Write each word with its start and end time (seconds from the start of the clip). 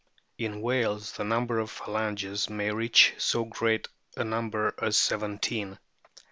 In 0.39 0.61
whales 0.63 1.11
the 1.11 1.23
number 1.23 1.59
of 1.59 1.69
phalanges 1.69 2.49
may 2.49 2.71
reach 2.71 3.13
so 3.19 3.45
great 3.45 3.87
a 4.17 4.23
number 4.23 4.73
as 4.81 4.97
seven 4.97 5.37
teen. 5.37 5.77